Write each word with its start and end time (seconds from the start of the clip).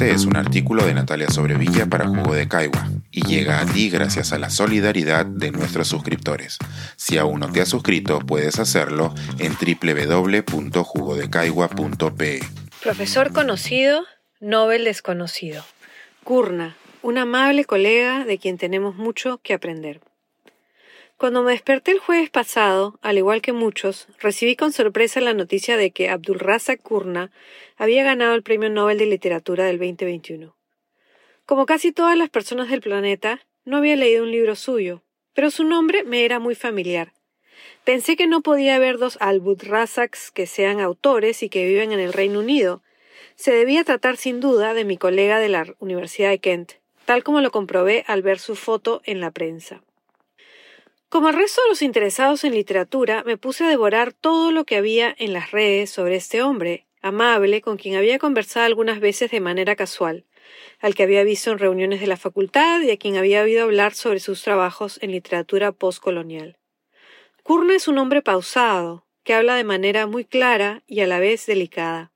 Este 0.00 0.14
es 0.14 0.24
un 0.24 0.38
artículo 0.38 0.86
de 0.86 0.94
Natalia 0.94 1.28
Sobrevilla 1.28 1.84
para 1.84 2.08
Jugo 2.08 2.32
de 2.32 2.48
Caigua 2.48 2.88
y 3.10 3.20
llega 3.26 3.60
a 3.60 3.66
ti 3.66 3.90
gracias 3.90 4.32
a 4.32 4.38
la 4.38 4.48
solidaridad 4.48 5.26
de 5.26 5.50
nuestros 5.50 5.88
suscriptores. 5.88 6.56
Si 6.96 7.18
aún 7.18 7.40
no 7.40 7.52
te 7.52 7.60
has 7.60 7.68
suscrito, 7.68 8.18
puedes 8.20 8.58
hacerlo 8.58 9.14
en 9.38 9.52
www.jugodecaigua.pe. 9.52 12.40
Profesor 12.82 13.30
conocido, 13.34 14.06
Nobel 14.40 14.84
desconocido. 14.84 15.66
Kurna, 16.24 16.76
un 17.02 17.18
amable 17.18 17.66
colega 17.66 18.24
de 18.24 18.38
quien 18.38 18.56
tenemos 18.56 18.96
mucho 18.96 19.38
que 19.42 19.52
aprender. 19.52 20.00
Cuando 21.20 21.42
me 21.42 21.50
desperté 21.50 21.90
el 21.90 21.98
jueves 21.98 22.30
pasado, 22.30 22.98
al 23.02 23.18
igual 23.18 23.42
que 23.42 23.52
muchos, 23.52 24.08
recibí 24.20 24.56
con 24.56 24.72
sorpresa 24.72 25.20
la 25.20 25.34
noticia 25.34 25.76
de 25.76 25.90
que 25.90 26.08
Abdulrazak 26.08 26.80
Kurna 26.80 27.30
había 27.76 28.02
ganado 28.02 28.34
el 28.34 28.42
Premio 28.42 28.70
Nobel 28.70 28.96
de 28.96 29.04
Literatura 29.04 29.66
del 29.66 29.76
2021. 29.76 30.56
Como 31.44 31.66
casi 31.66 31.92
todas 31.92 32.16
las 32.16 32.30
personas 32.30 32.70
del 32.70 32.80
planeta, 32.80 33.42
no 33.66 33.76
había 33.76 33.96
leído 33.96 34.22
un 34.22 34.30
libro 34.30 34.56
suyo, 34.56 35.02
pero 35.34 35.50
su 35.50 35.62
nombre 35.64 36.04
me 36.04 36.24
era 36.24 36.38
muy 36.38 36.54
familiar. 36.54 37.12
Pensé 37.84 38.16
que 38.16 38.26
no 38.26 38.40
podía 38.40 38.76
haber 38.76 38.96
dos 38.96 39.18
Abdulrazaks 39.20 40.30
que 40.30 40.46
sean 40.46 40.80
autores 40.80 41.42
y 41.42 41.50
que 41.50 41.66
viven 41.66 41.92
en 41.92 42.00
el 42.00 42.14
Reino 42.14 42.38
Unido. 42.38 42.82
Se 43.34 43.52
debía 43.52 43.84
tratar 43.84 44.16
sin 44.16 44.40
duda 44.40 44.72
de 44.72 44.86
mi 44.86 44.96
colega 44.96 45.38
de 45.38 45.50
la 45.50 45.66
Universidad 45.80 46.30
de 46.30 46.38
Kent, 46.38 46.72
tal 47.04 47.22
como 47.22 47.42
lo 47.42 47.50
comprobé 47.50 48.04
al 48.06 48.22
ver 48.22 48.38
su 48.38 48.56
foto 48.56 49.02
en 49.04 49.20
la 49.20 49.30
prensa. 49.30 49.82
Como 51.10 51.28
el 51.28 51.34
resto 51.34 51.60
de 51.62 51.70
los 51.70 51.82
interesados 51.82 52.44
en 52.44 52.54
literatura, 52.54 53.24
me 53.26 53.36
puse 53.36 53.64
a 53.64 53.68
devorar 53.68 54.12
todo 54.12 54.52
lo 54.52 54.64
que 54.64 54.76
había 54.76 55.12
en 55.18 55.32
las 55.32 55.50
redes 55.50 55.90
sobre 55.90 56.14
este 56.14 56.40
hombre, 56.40 56.86
amable, 57.02 57.62
con 57.62 57.78
quien 57.78 57.96
había 57.96 58.20
conversado 58.20 58.64
algunas 58.64 59.00
veces 59.00 59.32
de 59.32 59.40
manera 59.40 59.74
casual, 59.74 60.24
al 60.78 60.94
que 60.94 61.02
había 61.02 61.24
visto 61.24 61.50
en 61.50 61.58
reuniones 61.58 61.98
de 61.98 62.06
la 62.06 62.16
facultad 62.16 62.80
y 62.82 62.92
a 62.92 62.96
quien 62.96 63.16
había 63.16 63.42
oído 63.42 63.64
hablar 63.64 63.92
sobre 63.94 64.20
sus 64.20 64.40
trabajos 64.44 65.00
en 65.02 65.10
literatura 65.10 65.72
postcolonial. 65.72 66.58
Kurna 67.42 67.74
es 67.74 67.88
un 67.88 67.98
hombre 67.98 68.22
pausado, 68.22 69.04
que 69.24 69.34
habla 69.34 69.56
de 69.56 69.64
manera 69.64 70.06
muy 70.06 70.24
clara 70.24 70.84
y 70.86 71.00
a 71.00 71.08
la 71.08 71.18
vez 71.18 71.44
delicada. 71.44 72.12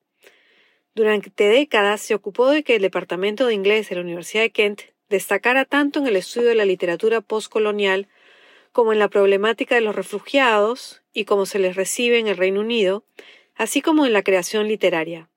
Durante 0.94 1.48
décadas 1.48 2.00
se 2.00 2.14
ocupó 2.14 2.48
de 2.48 2.62
que 2.62 2.76
el 2.76 2.82
Departamento 2.82 3.48
de 3.48 3.54
Inglés 3.54 3.88
de 3.88 3.96
la 3.96 4.02
Universidad 4.02 4.44
de 4.44 4.52
Kent 4.52 4.82
destacara 5.08 5.64
tanto 5.64 5.98
en 5.98 6.06
el 6.06 6.14
estudio 6.14 6.50
de 6.50 6.54
la 6.54 6.64
literatura 6.64 7.20
postcolonial 7.20 8.06
como 8.74 8.92
en 8.92 8.98
la 8.98 9.08
problemática 9.08 9.76
de 9.76 9.82
los 9.82 9.94
refugiados 9.94 11.04
y 11.12 11.26
cómo 11.26 11.46
se 11.46 11.60
les 11.60 11.76
recibe 11.76 12.18
en 12.18 12.26
el 12.26 12.36
Reino 12.36 12.60
Unido, 12.60 13.06
así 13.54 13.80
como 13.80 14.04
en 14.04 14.12
la 14.12 14.24
creación 14.24 14.66
literaria. 14.66 15.30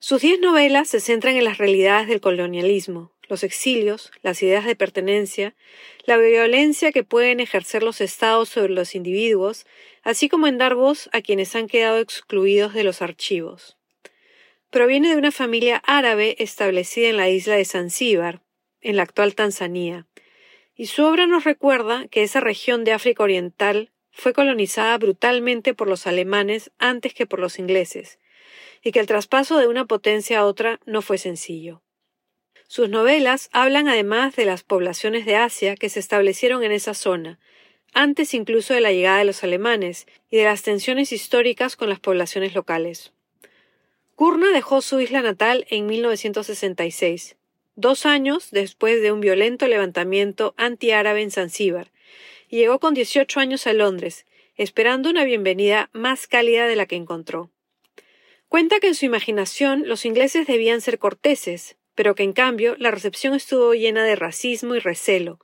Sus 0.00 0.22
diez 0.22 0.40
novelas 0.40 0.88
se 0.88 0.98
centran 0.98 1.36
en 1.36 1.44
las 1.44 1.58
realidades 1.58 2.08
del 2.08 2.20
colonialismo, 2.20 3.12
los 3.28 3.44
exilios, 3.44 4.10
las 4.22 4.42
ideas 4.42 4.64
de 4.66 4.74
pertenencia, 4.74 5.54
la 6.04 6.16
violencia 6.16 6.90
que 6.90 7.04
pueden 7.04 7.38
ejercer 7.38 7.84
los 7.84 8.00
estados 8.00 8.48
sobre 8.48 8.72
los 8.72 8.96
individuos, 8.96 9.64
así 10.02 10.28
como 10.28 10.48
en 10.48 10.58
dar 10.58 10.74
voz 10.74 11.08
a 11.12 11.22
quienes 11.22 11.54
han 11.54 11.68
quedado 11.68 11.98
excluidos 12.00 12.74
de 12.74 12.82
los 12.82 13.02
archivos. 13.02 13.76
Proviene 14.70 15.10
de 15.10 15.16
una 15.16 15.30
familia 15.30 15.76
árabe 15.86 16.34
establecida 16.40 17.08
en 17.08 17.18
la 17.18 17.28
isla 17.28 17.54
de 17.54 17.64
Zanzíbar, 17.64 18.42
en 18.80 18.96
la 18.96 19.04
actual 19.04 19.36
Tanzania, 19.36 20.08
y 20.78 20.86
su 20.86 21.04
obra 21.04 21.26
nos 21.26 21.42
recuerda 21.42 22.06
que 22.06 22.22
esa 22.22 22.38
región 22.38 22.84
de 22.84 22.92
África 22.92 23.24
Oriental 23.24 23.90
fue 24.12 24.32
colonizada 24.32 24.96
brutalmente 24.96 25.74
por 25.74 25.88
los 25.88 26.06
alemanes 26.06 26.70
antes 26.78 27.12
que 27.14 27.26
por 27.26 27.40
los 27.40 27.58
ingleses, 27.58 28.20
y 28.82 28.92
que 28.92 29.00
el 29.00 29.08
traspaso 29.08 29.58
de 29.58 29.66
una 29.66 29.86
potencia 29.86 30.38
a 30.38 30.44
otra 30.44 30.78
no 30.86 31.02
fue 31.02 31.18
sencillo. 31.18 31.82
Sus 32.68 32.88
novelas 32.88 33.50
hablan 33.52 33.88
además 33.88 34.36
de 34.36 34.44
las 34.44 34.62
poblaciones 34.62 35.26
de 35.26 35.34
Asia 35.34 35.74
que 35.74 35.88
se 35.88 35.98
establecieron 35.98 36.62
en 36.62 36.70
esa 36.70 36.94
zona, 36.94 37.40
antes 37.92 38.32
incluso 38.32 38.72
de 38.72 38.80
la 38.80 38.92
llegada 38.92 39.18
de 39.18 39.24
los 39.24 39.42
alemanes, 39.42 40.06
y 40.30 40.36
de 40.36 40.44
las 40.44 40.62
tensiones 40.62 41.10
históricas 41.10 41.74
con 41.74 41.88
las 41.88 41.98
poblaciones 41.98 42.54
locales. 42.54 43.12
Kurna 44.14 44.52
dejó 44.52 44.80
su 44.80 45.00
isla 45.00 45.22
natal 45.22 45.66
en 45.70 45.86
1966, 45.86 47.37
dos 47.78 48.06
años 48.06 48.50
después 48.50 49.00
de 49.00 49.12
un 49.12 49.20
violento 49.20 49.68
levantamiento 49.68 50.52
antiárabe 50.56 51.22
en 51.22 51.30
Zanzíbar, 51.30 51.92
y 52.48 52.56
llegó 52.56 52.80
con 52.80 52.92
18 52.92 53.38
años 53.38 53.68
a 53.68 53.72
Londres, 53.72 54.26
esperando 54.56 55.08
una 55.08 55.22
bienvenida 55.22 55.88
más 55.92 56.26
cálida 56.26 56.66
de 56.66 56.74
la 56.74 56.86
que 56.86 56.96
encontró. 56.96 57.50
Cuenta 58.48 58.80
que 58.80 58.88
en 58.88 58.96
su 58.96 59.04
imaginación 59.04 59.84
los 59.86 60.04
ingleses 60.04 60.48
debían 60.48 60.80
ser 60.80 60.98
corteses, 60.98 61.76
pero 61.94 62.16
que 62.16 62.24
en 62.24 62.32
cambio 62.32 62.74
la 62.78 62.90
recepción 62.90 63.34
estuvo 63.34 63.72
llena 63.74 64.02
de 64.02 64.16
racismo 64.16 64.74
y 64.74 64.80
recelo, 64.80 65.38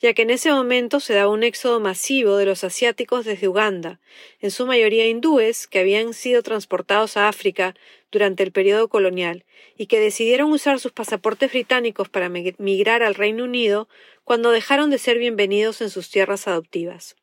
ya 0.00 0.14
que 0.14 0.22
en 0.22 0.30
ese 0.30 0.52
momento 0.52 1.00
se 1.00 1.14
daba 1.14 1.30
un 1.30 1.42
éxodo 1.42 1.80
masivo 1.80 2.36
de 2.36 2.46
los 2.46 2.64
asiáticos 2.64 3.24
desde 3.24 3.48
Uganda, 3.48 4.00
en 4.40 4.50
su 4.50 4.66
mayoría 4.66 5.06
hindúes 5.06 5.66
que 5.66 5.80
habían 5.80 6.14
sido 6.14 6.42
transportados 6.42 7.16
a 7.16 7.28
África 7.28 7.74
durante 8.10 8.42
el 8.42 8.52
periodo 8.52 8.88
colonial 8.88 9.44
y 9.76 9.86
que 9.86 10.00
decidieron 10.00 10.52
usar 10.52 10.80
sus 10.80 10.92
pasaportes 10.92 11.50
británicos 11.50 12.08
para 12.08 12.28
migrar 12.28 13.02
al 13.02 13.14
Reino 13.14 13.44
Unido 13.44 13.88
cuando 14.24 14.50
dejaron 14.50 14.90
de 14.90 14.98
ser 14.98 15.18
bienvenidos 15.18 15.80
en 15.80 15.90
sus 15.90 16.10
tierras 16.10 16.48
adoptivas. 16.48 17.16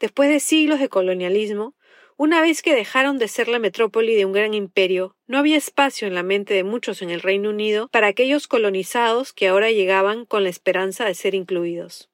Después 0.00 0.28
de 0.28 0.40
siglos 0.40 0.80
de 0.80 0.88
colonialismo, 0.88 1.74
una 2.18 2.42
vez 2.42 2.62
que 2.62 2.74
dejaron 2.74 3.16
de 3.18 3.28
ser 3.28 3.46
la 3.46 3.60
metrópoli 3.60 4.16
de 4.16 4.24
un 4.24 4.32
gran 4.32 4.52
imperio, 4.52 5.14
no 5.28 5.38
había 5.38 5.56
espacio 5.56 6.08
en 6.08 6.16
la 6.16 6.24
mente 6.24 6.52
de 6.52 6.64
muchos 6.64 7.00
en 7.00 7.10
el 7.10 7.20
Reino 7.20 7.50
Unido 7.50 7.88
para 7.92 8.08
aquellos 8.08 8.48
colonizados 8.48 9.32
que 9.32 9.46
ahora 9.46 9.70
llegaban 9.70 10.26
con 10.26 10.42
la 10.42 10.48
esperanza 10.50 11.04
de 11.04 11.14
ser 11.14 11.36
incluidos. 11.36 12.10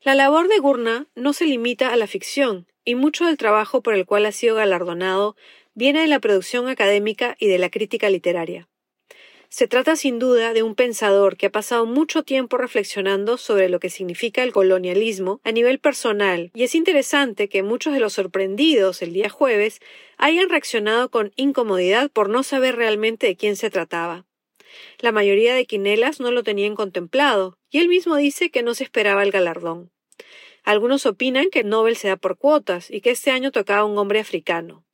La 0.00 0.14
labor 0.14 0.46
de 0.46 0.60
Gurna 0.60 1.08
no 1.16 1.32
se 1.32 1.46
limita 1.46 1.92
a 1.92 1.96
la 1.96 2.06
ficción, 2.06 2.68
y 2.84 2.94
mucho 2.94 3.26
del 3.26 3.36
trabajo 3.36 3.82
por 3.82 3.94
el 3.94 4.06
cual 4.06 4.24
ha 4.24 4.32
sido 4.32 4.54
galardonado 4.54 5.34
viene 5.74 6.00
de 6.00 6.06
la 6.06 6.20
producción 6.20 6.68
académica 6.68 7.36
y 7.40 7.48
de 7.48 7.58
la 7.58 7.70
crítica 7.70 8.10
literaria. 8.10 8.68
Se 9.50 9.66
trata 9.66 9.96
sin 9.96 10.18
duda 10.18 10.52
de 10.52 10.62
un 10.62 10.74
pensador 10.74 11.38
que 11.38 11.46
ha 11.46 11.50
pasado 11.50 11.86
mucho 11.86 12.22
tiempo 12.22 12.58
reflexionando 12.58 13.38
sobre 13.38 13.70
lo 13.70 13.80
que 13.80 13.88
significa 13.88 14.42
el 14.42 14.52
colonialismo 14.52 15.40
a 15.42 15.52
nivel 15.52 15.78
personal, 15.78 16.50
y 16.54 16.64
es 16.64 16.74
interesante 16.74 17.48
que 17.48 17.62
muchos 17.62 17.94
de 17.94 18.00
los 18.00 18.12
sorprendidos 18.12 19.00
el 19.00 19.14
día 19.14 19.30
jueves 19.30 19.80
hayan 20.18 20.50
reaccionado 20.50 21.10
con 21.10 21.32
incomodidad 21.36 22.10
por 22.10 22.28
no 22.28 22.42
saber 22.42 22.76
realmente 22.76 23.26
de 23.26 23.36
quién 23.36 23.56
se 23.56 23.70
trataba. 23.70 24.26
La 24.98 25.12
mayoría 25.12 25.54
de 25.54 25.64
quinelas 25.64 26.20
no 26.20 26.30
lo 26.30 26.42
tenían 26.42 26.74
contemplado, 26.74 27.58
y 27.70 27.78
él 27.78 27.88
mismo 27.88 28.16
dice 28.16 28.50
que 28.50 28.62
no 28.62 28.74
se 28.74 28.84
esperaba 28.84 29.22
el 29.22 29.30
galardón. 29.30 29.90
Algunos 30.62 31.06
opinan 31.06 31.48
que 31.48 31.60
el 31.60 31.70
Nobel 31.70 31.96
se 31.96 32.08
da 32.08 32.16
por 32.16 32.36
cuotas 32.36 32.90
y 32.90 33.00
que 33.00 33.10
este 33.10 33.30
año 33.30 33.50
tocaba 33.50 33.86
un 33.86 33.96
hombre 33.96 34.20
africano. 34.20 34.84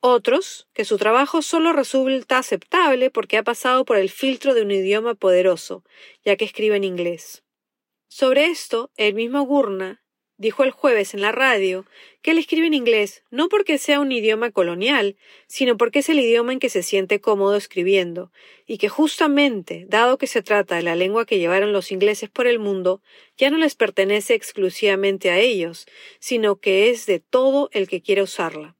Otros, 0.00 0.68
que 0.74 0.84
su 0.84 0.98
trabajo 0.98 1.42
solo 1.42 1.72
resulta 1.72 2.38
aceptable 2.38 3.10
porque 3.10 3.38
ha 3.38 3.42
pasado 3.42 3.84
por 3.84 3.96
el 3.96 4.10
filtro 4.10 4.54
de 4.54 4.62
un 4.62 4.70
idioma 4.70 5.14
poderoso, 5.14 5.84
ya 6.24 6.36
que 6.36 6.44
escribe 6.44 6.76
en 6.76 6.84
inglés. 6.84 7.42
Sobre 8.08 8.46
esto, 8.46 8.90
el 8.96 9.14
mismo 9.14 9.42
Gurna 9.42 10.02
dijo 10.38 10.64
el 10.64 10.70
jueves 10.70 11.14
en 11.14 11.22
la 11.22 11.32
radio 11.32 11.86
que 12.20 12.32
él 12.32 12.38
escribe 12.38 12.66
en 12.66 12.74
inglés 12.74 13.24
no 13.30 13.48
porque 13.48 13.78
sea 13.78 14.00
un 14.00 14.12
idioma 14.12 14.50
colonial, 14.50 15.16
sino 15.46 15.78
porque 15.78 16.00
es 16.00 16.08
el 16.10 16.20
idioma 16.20 16.52
en 16.52 16.58
que 16.58 16.68
se 16.68 16.82
siente 16.82 17.20
cómodo 17.20 17.56
escribiendo, 17.56 18.32
y 18.66 18.76
que 18.78 18.90
justamente, 18.90 19.86
dado 19.88 20.18
que 20.18 20.26
se 20.26 20.42
trata 20.42 20.76
de 20.76 20.82
la 20.82 20.94
lengua 20.94 21.24
que 21.24 21.38
llevaron 21.38 21.72
los 21.72 21.90
ingleses 21.90 22.28
por 22.28 22.46
el 22.46 22.58
mundo, 22.58 23.02
ya 23.38 23.50
no 23.50 23.56
les 23.56 23.74
pertenece 23.74 24.34
exclusivamente 24.34 25.30
a 25.30 25.38
ellos, 25.38 25.86
sino 26.20 26.56
que 26.60 26.90
es 26.90 27.06
de 27.06 27.20
todo 27.20 27.70
el 27.72 27.88
que 27.88 28.02
quiere 28.02 28.22
usarla 28.22 28.75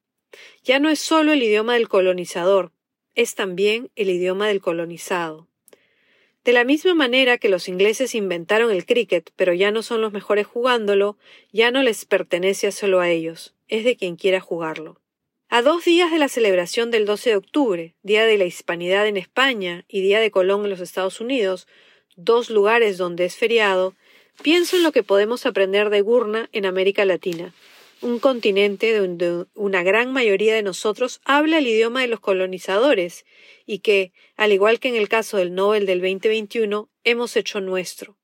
ya 0.66 0.80
no 0.80 0.90
es 0.90 0.98
solo 0.98 1.32
el 1.32 1.44
idioma 1.44 1.74
del 1.74 1.88
colonizador, 1.88 2.72
es 3.14 3.36
también 3.36 3.88
el 3.94 4.10
idioma 4.10 4.48
del 4.48 4.60
colonizado. 4.60 5.46
De 6.44 6.52
la 6.52 6.64
misma 6.64 6.92
manera 6.92 7.38
que 7.38 7.48
los 7.48 7.68
ingleses 7.68 8.16
inventaron 8.16 8.72
el 8.72 8.84
cricket, 8.84 9.30
pero 9.36 9.54
ya 9.54 9.70
no 9.70 9.84
son 9.84 10.00
los 10.00 10.12
mejores 10.12 10.44
jugándolo, 10.44 11.18
ya 11.52 11.70
no 11.70 11.84
les 11.84 12.04
pertenece 12.04 12.72
solo 12.72 12.98
a 12.98 13.08
ellos, 13.08 13.54
es 13.68 13.84
de 13.84 13.96
quien 13.96 14.16
quiera 14.16 14.40
jugarlo. 14.40 15.00
A 15.48 15.62
dos 15.62 15.84
días 15.84 16.10
de 16.10 16.18
la 16.18 16.28
celebración 16.28 16.90
del 16.90 17.06
12 17.06 17.30
de 17.30 17.36
octubre, 17.36 17.94
Día 18.02 18.24
de 18.24 18.36
la 18.36 18.44
Hispanidad 18.44 19.06
en 19.06 19.16
España 19.16 19.84
y 19.86 20.00
Día 20.00 20.18
de 20.18 20.32
Colón 20.32 20.64
en 20.64 20.70
los 20.70 20.80
Estados 20.80 21.20
Unidos, 21.20 21.68
dos 22.16 22.50
lugares 22.50 22.98
donde 22.98 23.24
es 23.24 23.36
feriado, 23.36 23.94
pienso 24.42 24.74
en 24.74 24.82
lo 24.82 24.90
que 24.90 25.04
podemos 25.04 25.46
aprender 25.46 25.90
de 25.90 26.00
Gurna 26.00 26.48
en 26.50 26.66
América 26.66 27.04
Latina, 27.04 27.54
un 28.02 28.18
continente 28.18 28.96
donde 28.96 29.46
una 29.54 29.82
gran 29.82 30.12
mayoría 30.12 30.54
de 30.54 30.62
nosotros 30.62 31.20
habla 31.24 31.58
el 31.58 31.66
idioma 31.66 32.02
de 32.02 32.08
los 32.08 32.20
colonizadores 32.20 33.24
y 33.64 33.78
que, 33.80 34.12
al 34.36 34.52
igual 34.52 34.80
que 34.80 34.88
en 34.88 34.96
el 34.96 35.08
caso 35.08 35.36
del 35.36 35.54
Nobel 35.54 35.86
del 35.86 36.00
2021, 36.00 36.88
hemos 37.04 37.36
hecho 37.36 37.60
nuestro. 37.60 38.16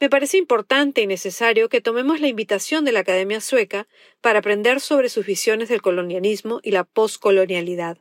Me 0.00 0.10
parece 0.10 0.36
importante 0.36 1.00
y 1.00 1.06
necesario 1.06 1.68
que 1.68 1.80
tomemos 1.80 2.20
la 2.20 2.26
invitación 2.26 2.84
de 2.84 2.90
la 2.90 3.00
Academia 3.00 3.40
Sueca 3.40 3.86
para 4.20 4.40
aprender 4.40 4.80
sobre 4.80 5.08
sus 5.08 5.24
visiones 5.24 5.68
del 5.68 5.80
colonialismo 5.80 6.60
y 6.62 6.72
la 6.72 6.82
poscolonialidad. 6.82 7.98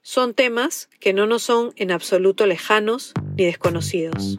Son 0.00 0.32
temas 0.32 0.88
que 1.00 1.12
no 1.12 1.26
nos 1.26 1.42
son 1.42 1.72
en 1.76 1.90
absoluto 1.90 2.46
lejanos 2.46 3.12
ni 3.36 3.44
desconocidos. 3.44 4.38